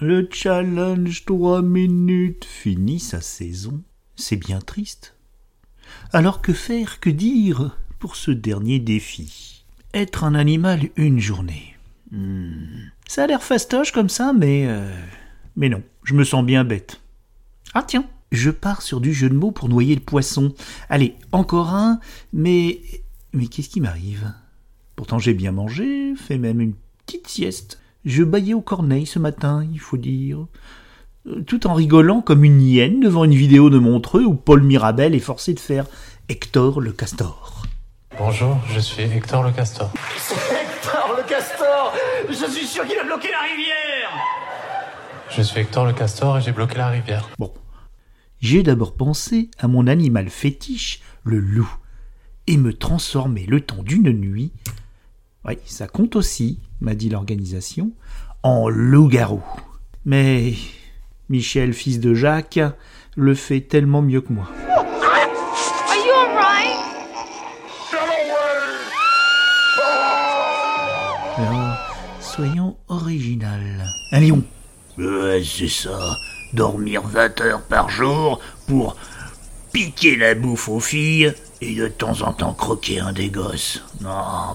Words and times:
Le 0.00 0.28
challenge 0.30 1.24
trois 1.24 1.60
minutes 1.60 2.44
finit 2.44 3.00
sa 3.00 3.20
saison. 3.20 3.82
C'est 4.14 4.36
bien 4.36 4.60
triste. 4.60 5.16
Alors 6.12 6.40
que 6.40 6.52
faire, 6.52 7.00
que 7.00 7.10
dire 7.10 7.76
pour 7.98 8.14
ce 8.14 8.30
dernier 8.30 8.78
défi? 8.78 9.64
Être 9.92 10.22
un 10.22 10.36
animal 10.36 10.90
une 10.94 11.18
journée. 11.18 11.74
Hmm. 12.12 12.90
Ça 13.08 13.24
a 13.24 13.26
l'air 13.26 13.42
fastoche 13.42 13.90
comme 13.90 14.08
ça, 14.08 14.32
mais... 14.32 14.66
euh, 14.68 14.88
Mais 15.56 15.68
non, 15.68 15.82
je 16.04 16.14
me 16.14 16.22
sens 16.22 16.44
bien 16.44 16.62
bête. 16.62 17.00
Ah 17.74 17.82
tiens, 17.82 18.08
je 18.30 18.50
pars 18.50 18.82
sur 18.82 19.00
du 19.00 19.12
jeu 19.12 19.28
de 19.28 19.34
mots 19.34 19.50
pour 19.50 19.68
noyer 19.68 19.96
le 19.96 20.00
poisson. 20.00 20.54
Allez, 20.88 21.16
encore 21.32 21.74
un, 21.74 21.98
mais... 22.32 22.80
Mais 23.32 23.48
qu'est-ce 23.48 23.68
qui 23.68 23.80
m'arrive? 23.80 24.32
Pourtant 24.94 25.18
j'ai 25.18 25.34
bien 25.34 25.50
mangé, 25.50 26.14
fait 26.14 26.38
même 26.38 26.60
une 26.60 26.74
petite 27.04 27.26
sieste. 27.26 27.80
Je 28.08 28.24
baillais 28.24 28.54
aux 28.54 28.62
corneilles 28.62 29.04
ce 29.04 29.18
matin, 29.18 29.66
il 29.70 29.78
faut 29.78 29.98
dire. 29.98 30.46
Euh, 31.26 31.42
Tout 31.42 31.66
en 31.66 31.74
rigolant 31.74 32.22
comme 32.22 32.42
une 32.42 32.62
hyène 32.62 33.00
devant 33.00 33.24
une 33.24 33.34
vidéo 33.34 33.68
de 33.68 33.78
Montreux 33.78 34.24
où 34.24 34.32
Paul 34.32 34.62
Mirabel 34.62 35.14
est 35.14 35.18
forcé 35.18 35.52
de 35.52 35.60
faire 35.60 35.84
Hector 36.30 36.80
le 36.80 36.92
castor. 36.92 37.64
Bonjour, 38.18 38.56
je 38.72 38.80
suis 38.80 39.02
Hector 39.02 39.42
le 39.42 39.50
Castor. 39.50 39.92
Hector 39.94 41.16
le 41.18 41.28
castor 41.28 41.92
Je 42.30 42.50
suis 42.50 42.66
sûr 42.66 42.86
qu'il 42.86 42.98
a 42.98 43.04
bloqué 43.04 43.28
la 43.30 43.46
rivière 43.46 44.10
Je 45.28 45.42
suis 45.42 45.60
Hector 45.60 45.84
le 45.84 45.92
Castor 45.92 46.38
et 46.38 46.40
j'ai 46.40 46.52
bloqué 46.52 46.78
la 46.78 46.88
rivière. 46.88 47.28
Bon. 47.38 47.52
J'ai 48.40 48.62
d'abord 48.62 48.96
pensé 48.96 49.50
à 49.58 49.68
mon 49.68 49.86
animal 49.86 50.30
fétiche, 50.30 51.02
le 51.24 51.40
loup, 51.40 51.70
et 52.46 52.56
me 52.56 52.72
transformer 52.72 53.44
le 53.44 53.60
temps 53.60 53.82
d'une 53.82 54.10
nuit. 54.12 54.50
Oui, 55.48 55.56
ça 55.64 55.88
compte 55.88 56.14
aussi, 56.14 56.58
m'a 56.82 56.94
dit 56.94 57.08
l'organisation, 57.08 57.92
en 58.42 58.68
loup-garou. 58.68 59.42
Mais 60.04 60.52
Michel, 61.30 61.72
fils 61.72 62.00
de 62.00 62.12
Jacques, 62.12 62.60
le 63.16 63.34
fait 63.34 63.62
tellement 63.62 64.02
mieux 64.02 64.20
que 64.20 64.30
moi. 64.30 64.50
Are 64.68 64.84
you 65.96 66.12
alright? 66.12 66.76
Alors, 71.38 71.96
soyons 72.20 72.76
original. 72.88 73.86
Un 74.12 74.20
lion. 74.20 74.42
Ouais, 74.98 75.42
c'est 75.42 75.68
ça. 75.68 75.98
Dormir 76.52 77.00
20 77.06 77.40
heures 77.40 77.62
par 77.62 77.88
jour 77.88 78.38
pour 78.66 78.96
piquer 79.72 80.16
la 80.16 80.34
bouffe 80.34 80.68
aux 80.68 80.80
filles 80.80 81.32
et 81.60 81.74
de 81.74 81.88
temps 81.88 82.22
en 82.22 82.32
temps 82.32 82.54
croquer 82.54 83.00
un 83.00 83.12
des 83.12 83.28
gosses. 83.30 83.82
Non, 84.00 84.10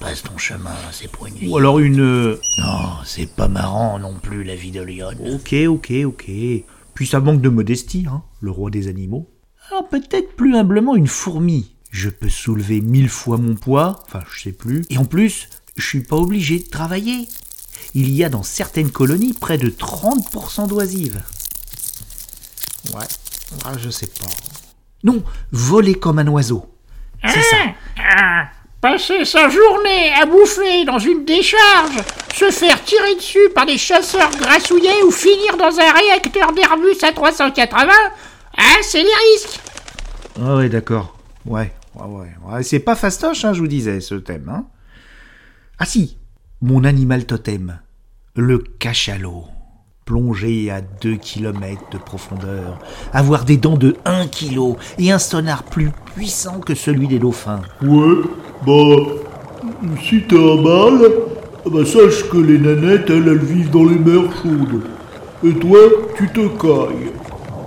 passe 0.00 0.22
ton 0.22 0.38
chemin, 0.38 0.74
c'est 0.92 1.10
pour 1.10 1.26
une 1.26 1.34
vie. 1.34 1.48
Ou 1.48 1.58
alors 1.58 1.78
une... 1.78 2.00
euh, 2.00 2.40
Non, 2.58 2.88
c'est 3.04 3.30
pas 3.34 3.48
marrant 3.48 3.98
non 3.98 4.14
plus 4.14 4.44
la 4.44 4.54
vie 4.56 4.70
de 4.70 4.80
lionne. 4.82 5.18
Ok, 5.34 5.54
ok, 5.68 5.92
ok. 6.06 6.30
Puis 6.94 7.06
ça 7.06 7.20
manque 7.20 7.40
de 7.42 7.48
modestie, 7.50 8.06
hein, 8.10 8.22
le 8.40 8.50
roi 8.50 8.70
des 8.70 8.88
animaux. 8.88 9.28
Alors 9.70 9.88
peut-être 9.88 10.34
plus 10.36 10.56
humblement 10.56 10.96
une 10.96 11.08
fourmi. 11.08 11.72
Je 11.90 12.08
peux 12.08 12.28
soulever 12.28 12.80
mille 12.80 13.08
fois 13.08 13.36
mon 13.38 13.54
poids, 13.54 14.02
enfin 14.06 14.20
je 14.32 14.42
sais 14.42 14.52
plus. 14.52 14.84
Et 14.90 14.98
en 14.98 15.04
plus, 15.04 15.48
je 15.76 15.86
suis 15.86 16.02
pas 16.02 16.16
obligé 16.16 16.58
de 16.58 16.68
travailler. 16.68 17.26
Il 17.94 18.10
y 18.10 18.24
a 18.24 18.28
dans 18.28 18.42
certaines 18.42 18.90
colonies 18.90 19.32
près 19.34 19.58
de 19.58 19.68
30% 19.68 20.68
d'oisives. 20.68 21.22
Ouais, 22.94 23.06
ah, 23.64 23.72
je 23.78 23.90
sais 23.90 24.06
pas. 24.06 24.26
Non, 25.06 25.22
voler 25.52 25.94
comme 25.94 26.18
un 26.18 26.26
oiseau. 26.26 26.66
C'est 27.22 27.40
ça. 27.40 27.56
Ah, 27.96 28.48
passer 28.80 29.24
sa 29.24 29.48
journée 29.48 30.12
à 30.20 30.26
bouffer 30.26 30.84
dans 30.84 30.98
une 30.98 31.24
décharge, 31.24 31.96
se 32.34 32.50
faire 32.50 32.82
tirer 32.82 33.14
dessus 33.14 33.48
par 33.54 33.66
des 33.66 33.78
chasseurs 33.78 34.30
grassouillés 34.32 35.04
ou 35.06 35.12
finir 35.12 35.56
dans 35.56 35.78
un 35.78 35.92
réacteur 35.92 36.52
d'Airbus 36.52 37.04
à 37.04 37.12
380, 37.12 37.92
ah, 38.58 38.62
c'est 38.82 39.02
les 39.02 39.34
risques. 39.34 39.60
Ah 40.42 40.56
ouais, 40.56 40.68
d'accord. 40.68 41.16
Ouais, 41.44 41.72
ouais, 41.94 42.06
ouais. 42.06 42.34
ouais. 42.44 42.62
C'est 42.64 42.80
pas 42.80 42.96
fastoche, 42.96 43.44
hein, 43.44 43.52
je 43.52 43.60
vous 43.60 43.68
disais, 43.68 44.00
ce 44.00 44.16
thème. 44.16 44.48
Hein. 44.52 44.66
Ah 45.78 45.86
si, 45.86 46.18
mon 46.60 46.82
animal 46.82 47.26
totem, 47.26 47.78
le 48.34 48.58
cachalot. 48.58 49.44
Plonger 50.06 50.70
à 50.70 50.82
2 51.02 51.16
km 51.16 51.82
de 51.90 51.98
profondeur, 51.98 52.78
avoir 53.12 53.44
des 53.44 53.56
dents 53.56 53.76
de 53.76 53.96
1 54.04 54.28
kg 54.28 54.76
et 55.00 55.10
un 55.10 55.18
sonar 55.18 55.64
plus 55.64 55.90
puissant 56.14 56.60
que 56.60 56.76
celui 56.76 57.08
des 57.08 57.18
dauphins. 57.18 57.62
Ouais, 57.82 58.22
bah, 58.64 58.72
si 60.04 60.22
t'as 60.28 60.36
un 60.36 60.62
mâle, 60.62 61.10
bah 61.68 61.84
sache 61.84 62.22
que 62.30 62.36
les 62.36 62.56
nanettes, 62.56 63.10
elles, 63.10 63.26
elles 63.26 63.38
vivent 63.38 63.70
dans 63.72 63.82
les 63.82 63.98
mers 63.98 64.30
chaudes. 64.40 64.84
Et 65.42 65.54
toi, 65.54 65.80
tu 66.16 66.28
te 66.28 66.46
cailles. 66.56 67.10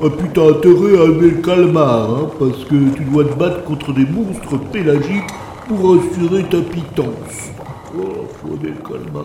Ah, 0.00 0.06
puis 0.16 0.28
t'as 0.32 0.50
intérêt 0.50 0.96
à 0.96 1.04
aimer 1.06 1.30
le 1.30 1.42
calmar, 1.42 2.08
hein, 2.08 2.30
parce 2.38 2.64
que 2.66 2.94
tu 2.94 3.02
dois 3.02 3.24
te 3.24 3.34
battre 3.34 3.64
contre 3.64 3.92
des 3.92 4.06
monstres 4.06 4.60
pélagiques 4.70 5.34
pour 5.66 5.96
assurer 5.96 6.44
ta 6.44 6.60
pitance. 6.60 7.50
Oh, 7.98 8.28
faut 8.40 8.54
aimer 8.54 8.74
le 8.76 8.88
calmar. 8.88 9.24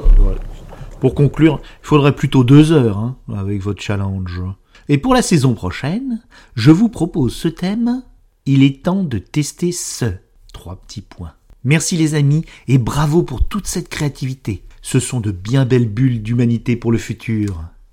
Pour 1.03 1.15
conclure, 1.15 1.59
il 1.81 1.85
faudrait 1.85 2.15
plutôt 2.15 2.45
deux 2.45 2.71
heures 2.71 2.97
hein, 2.97 3.17
avec 3.35 3.61
votre 3.61 3.83
challenge. 3.83 4.41
Et 4.87 4.97
pour 4.97 5.13
la 5.13 5.21
saison 5.21 5.53
prochaine, 5.53 6.23
je 6.55 6.71
vous 6.71 6.87
propose 6.87 7.35
ce 7.35 7.49
thème. 7.49 8.03
Il 8.45 8.63
est 8.63 8.85
temps 8.85 9.03
de 9.03 9.17
tester 9.17 9.73
ce. 9.73 10.05
Trois 10.53 10.77
petits 10.77 11.01
points. 11.01 11.33
Merci 11.65 11.97
les 11.97 12.15
amis 12.15 12.45
et 12.69 12.77
bravo 12.77 13.21
pour 13.21 13.45
toute 13.45 13.67
cette 13.67 13.89
créativité. 13.89 14.63
Ce 14.81 15.01
sont 15.01 15.19
de 15.19 15.31
bien 15.31 15.65
belles 15.65 15.89
bulles 15.89 16.23
d'humanité 16.23 16.77
pour 16.77 16.93
le 16.93 16.97
futur. 16.97 17.61